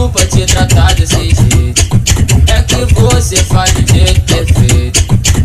[0.00, 1.82] feito pra te tratar desse jeito.
[2.46, 5.00] É que você faz de jeito perfeito.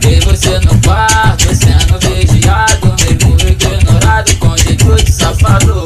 [0.07, 5.83] E você no quarto, sendo vigiado, mesmo ignorado, com jeito de safado.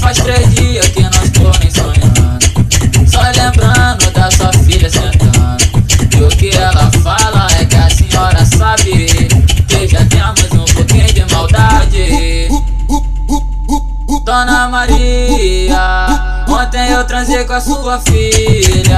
[0.00, 3.10] Faz três dias que nós tô nem sonhando.
[3.10, 5.62] Só lembrando da sua filha sentando.
[6.16, 9.06] E o que ela fala é que a senhora sabe.
[9.68, 12.48] Que já temos um pouquinho de maldade.
[14.24, 16.11] Dona Maria.
[16.52, 18.91] Ontem eu transei com a sua filha.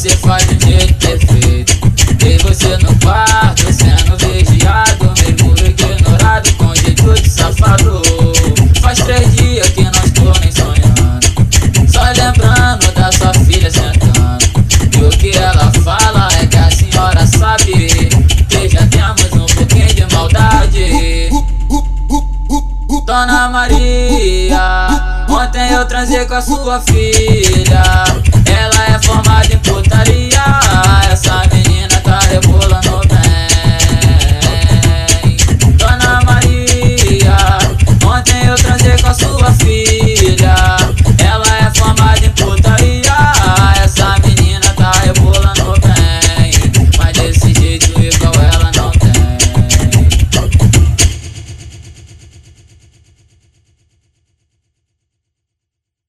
[0.00, 1.78] Você faz um jeito perfeito.
[2.16, 8.00] Tem você no quarto, sendo vigiado, mesmo ignorado, com jeito de safado.
[8.80, 11.92] Faz três dias que não estou nem sonhando.
[11.92, 14.42] Só lembrando da sua filha sentando.
[14.98, 18.08] E o que ela fala é que a senhora sabe
[18.48, 21.30] que já temos um pouquinho de maldade.
[23.04, 28.29] Dona Maria, ontem eu transei com a sua filha.
[28.60, 30.29] Ela é formada em putaria.